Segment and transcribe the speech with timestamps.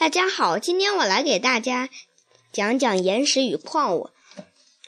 [0.00, 1.90] 大家好，今天我来给大家
[2.52, 4.08] 讲讲岩石与矿物。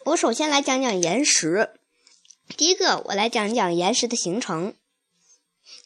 [0.06, 1.74] 我首先来讲讲岩石。
[2.56, 4.75] 第一个，我来讲讲岩石的形成。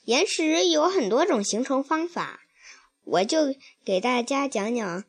[0.04, 2.38] 岩石有很多种形成方法，
[3.02, 3.52] 我就
[3.84, 5.02] 给大家讲讲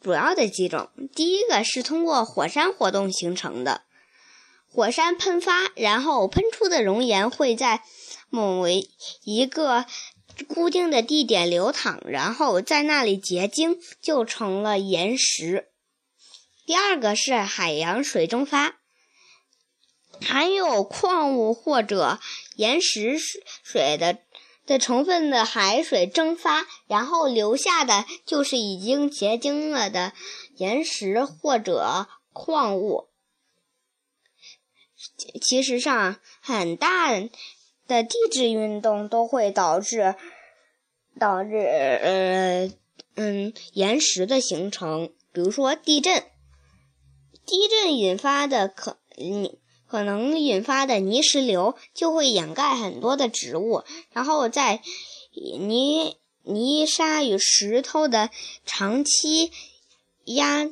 [0.00, 0.88] 主要的几种。
[1.12, 3.82] 第一个是通过火山活动形成的，
[4.70, 7.82] 火山喷发，然后喷出的熔岩会在
[8.30, 9.86] 某一个。
[10.44, 15.68] 固定的地点流淌，然后在那里结晶，就成了岩石。
[16.66, 18.76] 第二个是海洋水蒸发，
[20.20, 22.18] 含有矿物或者
[22.56, 23.18] 岩石
[23.62, 24.18] 水的
[24.66, 30.12] 的成分的海水蒸发，然后留下的就是已经结晶了的
[30.56, 33.08] 岩石或者矿物。
[35.40, 37.12] 其实上，很大。
[37.86, 40.14] 的地质运动都会导致
[41.18, 42.70] 导致呃
[43.14, 46.24] 嗯岩石的形成，比如说地震，
[47.46, 54.82] 地震引发的可你可能引发的泥石流就会掩盖很多的植物，然后在
[55.58, 58.30] 泥泥沙与石头的
[58.64, 59.52] 长期
[60.24, 60.68] 压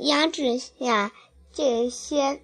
[0.00, 1.12] 压制下，
[1.52, 2.42] 这些。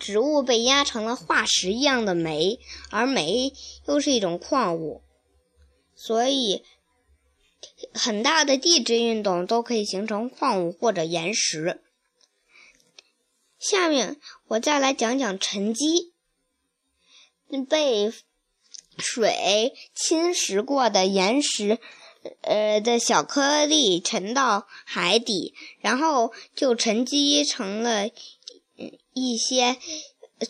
[0.00, 2.58] 植物被压成了化石一样的煤，
[2.90, 3.52] 而煤
[3.86, 5.02] 又是一种矿物，
[5.94, 6.64] 所以
[7.94, 11.82] 很大的地质运动都可以形成矿物或者岩石。
[13.58, 16.12] 下面我再来讲讲沉积，
[17.68, 18.12] 被
[18.98, 21.78] 水侵蚀过的岩石，
[22.42, 28.10] 呃的小颗粒沉到海底，然后就沉积成了。
[29.12, 29.76] 一些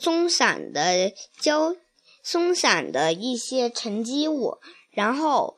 [0.01, 1.77] 松散的胶、
[2.23, 4.59] 松散的一些沉积物，
[4.91, 5.57] 然后，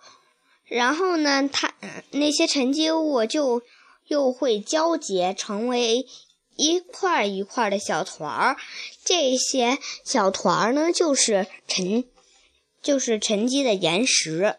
[0.64, 1.74] 然后呢，它
[2.10, 3.62] 那些沉积物就
[4.06, 6.06] 又会交结成为
[6.56, 8.56] 一块一块的小团儿。
[9.04, 12.04] 这些小团儿呢，就是沉，
[12.82, 14.56] 就是沉积的岩石。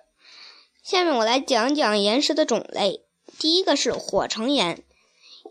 [0.84, 3.06] 下面我来讲讲岩石的种类。
[3.38, 4.84] 第一个是火成岩。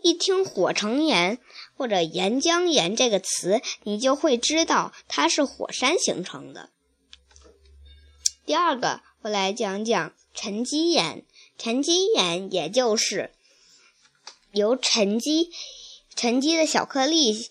[0.03, 1.39] 一听火成岩。
[1.75, 6.71] 或者岩浆岩这个词，你就会知道它是火山形成的。
[8.45, 11.23] 第二个，我来讲讲沉积岩。
[11.57, 13.31] 沉积岩也就是
[14.51, 15.51] 由沉积
[16.13, 17.49] 沉积的小颗粒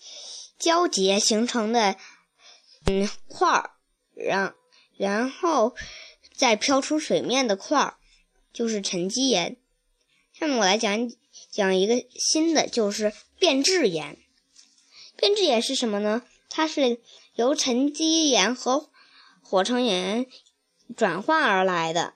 [0.59, 1.95] 交结形成的，
[2.85, 3.71] 嗯，块儿，
[4.13, 4.53] 然
[4.95, 5.75] 然后
[6.35, 7.97] 再飘出水面的块儿，
[8.53, 9.57] 就是沉积岩。
[10.39, 11.11] 下面我来讲
[11.51, 14.17] 讲一个新的，就是变质岩。
[15.17, 16.21] 变质岩是什么呢？
[16.49, 17.01] 它是
[17.35, 18.89] 由沉积岩和
[19.41, 20.25] 火成岩
[20.95, 22.13] 转化而来的。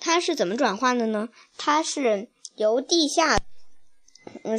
[0.00, 1.28] 它是怎么转化的呢？
[1.56, 3.38] 它是由地下，
[4.42, 4.58] 嗯，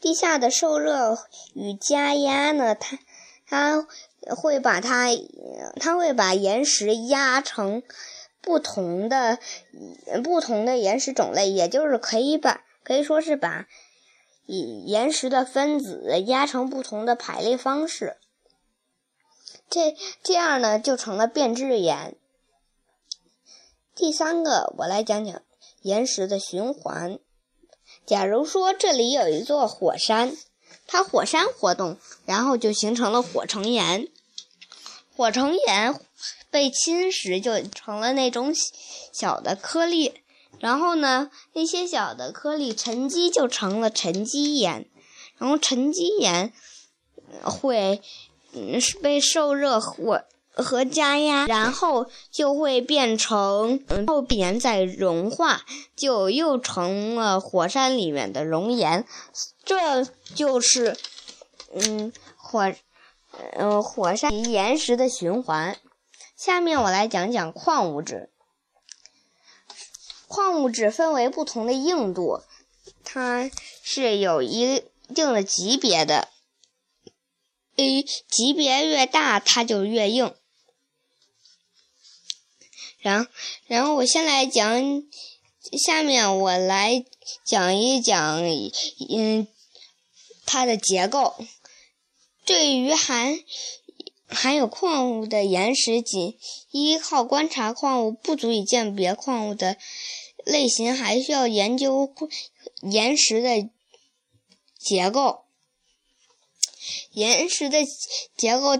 [0.00, 2.98] 地下的受热与加压呢，它
[3.46, 3.86] 它
[4.34, 5.10] 会把它，
[5.76, 7.82] 它会把岩石压成
[8.40, 9.38] 不同的
[10.22, 13.66] 不同的岩石种类，也就是可以把可以说是把。
[14.46, 18.16] 以岩石的分子压成不同的排列方式，
[19.68, 22.16] 这这样呢就成了变质岩。
[23.94, 25.40] 第三个，我来讲讲
[25.82, 27.20] 岩石的循环。
[28.04, 30.36] 假如说这里有一座火山，
[30.88, 34.08] 它火山活动，然后就形成了火成岩。
[35.16, 35.94] 火成岩
[36.50, 38.52] 被侵蚀，就成了那种
[39.12, 40.14] 小的颗粒。
[40.58, 44.86] 然后呢，那些小的颗粒沉积就成了沉积岩，
[45.38, 46.52] 然后沉积岩
[47.42, 48.02] 会
[48.52, 55.62] 嗯被受热和和加压，然后就会变成后边再融化，
[55.96, 59.06] 就又成了火山里面的熔岩。
[59.64, 60.04] 这
[60.34, 60.94] 就是
[61.72, 62.70] 嗯火
[63.52, 65.78] 嗯火山岩石的循环。
[66.40, 68.30] 下面我来讲讲矿物质。
[70.26, 72.42] 矿物质分为不同的硬度，
[73.04, 73.50] 它
[73.82, 74.82] 是有一
[75.14, 76.28] 定的级别的。
[77.76, 80.34] 诶，级别越大，它就越硬。
[83.00, 83.28] 然
[83.66, 85.02] 然后我先来讲，
[85.84, 87.04] 下面我来
[87.44, 88.42] 讲一讲，
[89.10, 89.46] 嗯，
[90.46, 91.34] 它的结构。
[92.46, 93.38] 对于含
[94.30, 96.38] 含有矿物的岩石，仅
[96.70, 99.76] 依靠观察矿物不足以鉴别矿物的。
[100.46, 102.14] 类型还需要研究
[102.80, 103.68] 岩石的
[104.78, 105.44] 结构，
[107.12, 107.78] 岩石的
[108.36, 108.78] 结构，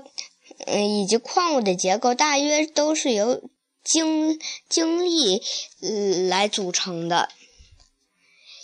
[0.64, 3.43] 嗯，以及矿物的结构，大约都是由
[3.85, 5.43] 晶晶粒
[6.29, 7.29] 来组成的。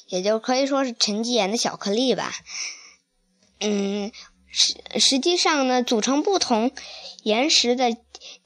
[0.08, 2.32] 也就可以说是沉积岩的小颗粒吧。
[3.60, 4.10] 嗯，
[4.58, 6.73] 实实际上呢，组成不同
[7.23, 7.94] 岩石的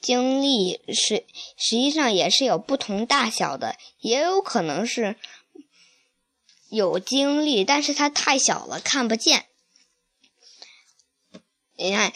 [0.00, 1.24] 晶粒是
[1.56, 5.14] 实际上也是有不同大小的，也有可能是
[6.68, 9.46] 有晶粒，但是它太小了看不见。
[11.76, 12.12] 你看，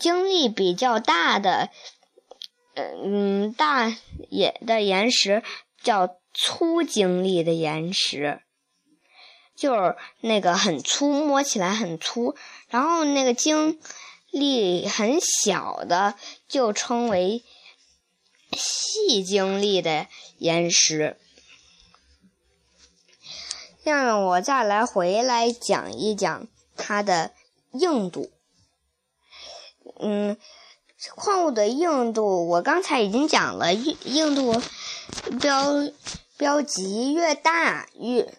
[0.00, 1.70] 晶粒比较大的，
[2.74, 3.94] 嗯，大
[4.30, 5.42] 岩的岩石
[5.82, 8.40] 叫粗晶粒的岩石。
[9.58, 12.36] 就是那个很粗，摸起来很粗，
[12.68, 13.80] 然后那个晶
[14.30, 16.14] 粒很小的，
[16.46, 17.42] 就称为
[18.52, 20.06] 细晶粒的
[20.38, 21.18] 岩石。
[23.82, 26.46] 让我再来回来讲一讲
[26.76, 27.32] 它的
[27.72, 28.30] 硬度。
[29.98, 30.36] 嗯，
[31.16, 34.62] 矿物的硬度，我刚才已经讲了，硬硬度
[35.40, 35.66] 标
[36.36, 38.32] 标级越大越。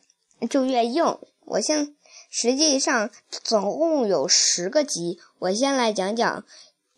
[0.48, 1.18] 就越硬。
[1.46, 1.96] 我先，
[2.30, 5.20] 实际上总共有十个级。
[5.40, 6.46] 我先来讲讲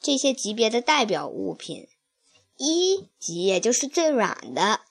[0.01, 1.87] 这些级别的代表物品。
[2.57, 4.81] 一级，也就是最软的，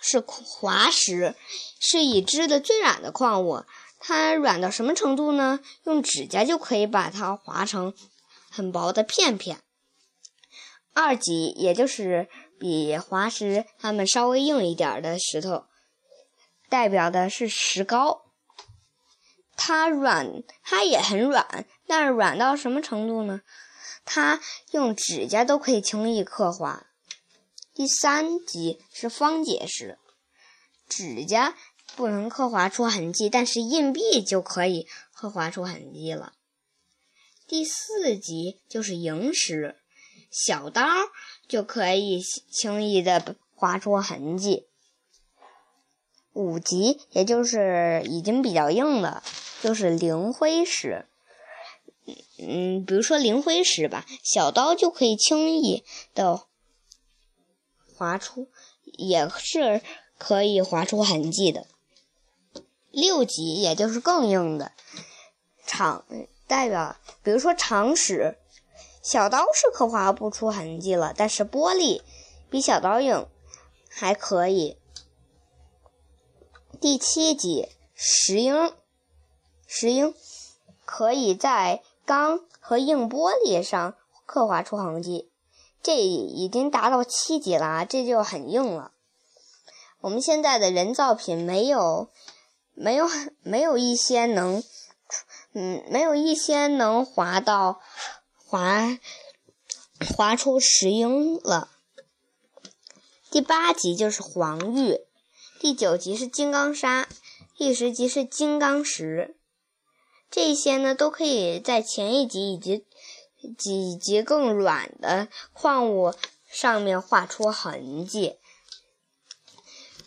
[0.00, 1.36] 是滑石，
[1.78, 3.64] 是已知的最软的矿物。
[3.98, 5.60] 它软到什么程度呢？
[5.84, 7.94] 用指甲就可以把它划成
[8.50, 9.60] 很薄的片片。
[10.92, 12.28] 二级，也就是
[12.58, 15.66] 比滑石它们稍微硬一点的石头。
[16.72, 18.32] 代表的是石膏，
[19.56, 23.42] 它软，它也很软，但是软到什么程度呢？
[24.06, 24.40] 它
[24.70, 26.86] 用指甲都可以轻易刻划。
[27.74, 29.98] 第三级是方解石，
[30.88, 31.54] 指甲
[31.94, 36.32] 不能刻划出痕迹，但是硬币就可以刻划出痕迹了。
[37.46, 39.76] 第四级就是萤石，
[40.30, 40.86] 小刀
[41.46, 44.68] 就可以轻易的划出痕迹。
[46.32, 49.22] 五级，也就是已经比较硬了，
[49.60, 51.06] 就是灵灰石。
[52.38, 55.84] 嗯，比如说灵灰石吧，小刀就可以轻易
[56.14, 56.42] 的
[57.94, 58.48] 划出，
[58.84, 59.80] 也是
[60.18, 61.66] 可以划出痕迹的。
[62.90, 64.72] 六级，也就是更硬的
[65.64, 66.04] 长，
[66.46, 68.36] 代表，比如说长石，
[69.02, 72.02] 小刀是可划不出痕迹了，但是玻璃
[72.50, 73.26] 比小刀硬，
[73.88, 74.76] 还可以。
[76.82, 78.72] 第七级石英，
[79.68, 80.12] 石英
[80.84, 83.94] 可以在钢和硬玻璃上
[84.26, 85.30] 刻画出痕迹，
[85.80, 88.90] 这已经达到七级了，这就很硬了。
[90.00, 92.08] 我们现在的人造品没有，
[92.74, 93.08] 没有，
[93.44, 94.64] 没有一些能，
[95.52, 97.80] 嗯，没有一些能划到
[98.44, 98.98] 划
[100.16, 101.70] 划出石英了。
[103.30, 105.00] 第八级就是黄玉。
[105.62, 107.08] 第九级是金刚砂，
[107.56, 109.36] 第十级是金刚石，
[110.28, 112.84] 这些呢都可以在前一级以及
[113.56, 116.12] 几级更软的矿物
[116.50, 118.34] 上面画出痕迹。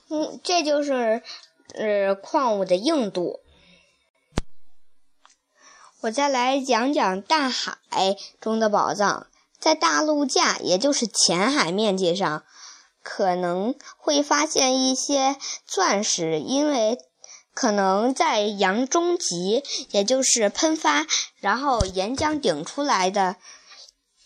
[0.10, 1.24] 嗯，这就是
[1.74, 3.40] 呃矿物的硬度。
[6.02, 12.44] 我再来讲讲大海中的宝藏，在大陆架，也就是浅海面积上。
[13.06, 16.98] 可能会发现一些钻石，因为
[17.54, 21.06] 可能在洋中极，也就是喷发，
[21.40, 23.36] 然后岩浆顶出来的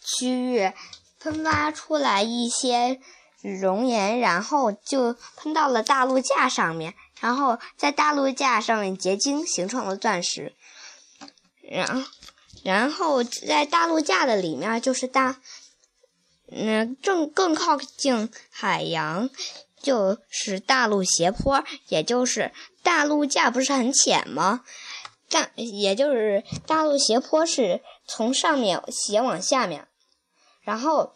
[0.02, 0.72] 区域，
[1.20, 3.02] 喷发出来一些
[3.42, 10.56] 熔岩，然后就喷到了大陆架上面，然后在大陆架上面结晶，形成了钻石。
[11.62, 12.06] 然
[12.64, 15.42] 然后在大陆架的里面就是大。
[16.52, 19.30] 嗯，正更靠近海洋，
[19.82, 22.52] 就是大陆斜坡，也就是
[22.82, 24.64] 大陆架不是很浅吗？
[25.30, 29.88] 大也就是大陆斜坡是从上面斜往下面，
[30.62, 31.14] 然后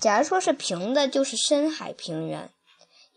[0.00, 2.50] 假如说是平的，就是深海平原，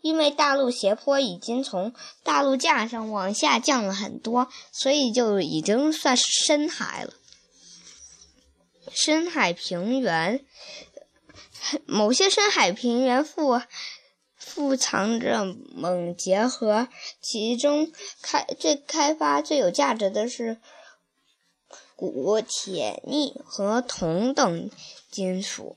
[0.00, 7.14] 因为大陆斜坡已经从大陆架上往下降了很多，所以就已经算是深海了。
[8.92, 10.44] 深海平原。
[11.86, 13.60] 某些深海平原富
[14.36, 15.44] 富藏着
[15.76, 16.88] 锰结合，
[17.20, 17.90] 其中
[18.22, 20.58] 开最开发最有价值的是
[21.96, 24.70] 钴、铁、镍和铜等
[25.10, 25.76] 金属。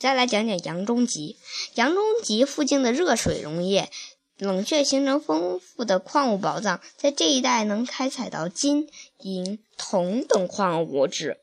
[0.00, 1.36] 再来讲讲洋中极，
[1.74, 3.90] 洋中极附近的热水溶液
[4.38, 8.88] 冷却形成丰富的矿物宝藏，在这一带能开采到金、
[9.18, 11.38] 银、铜等矿物质。